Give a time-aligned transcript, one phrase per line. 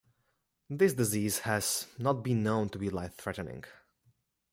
[0.67, 3.65] This disease has not been known to be life-threatening.